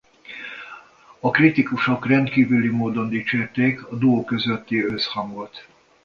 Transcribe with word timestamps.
A 1.19 1.29
kritikusok 1.31 2.05
rendkívüli 2.07 2.67
módon 2.69 3.09
dicsérték 3.09 3.83
a 3.85 3.97
duó 3.97 4.23
közötti 4.23 4.83
összhangot. 4.85 5.67